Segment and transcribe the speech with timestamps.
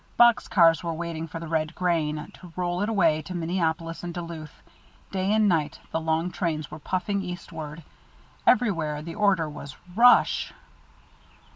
[0.17, 4.11] Box cars were waiting for the red grain, to roll it away to Minneapolis and
[4.11, 4.63] Duluth
[5.11, 7.83] day and night the long trains were puffing eastward.
[8.47, 10.53] Everywhere the order was, "Rush!"